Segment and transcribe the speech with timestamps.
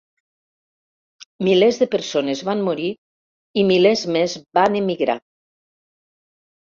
[1.47, 2.89] Milers de persones van morir
[3.63, 5.21] i milers més van emigrar.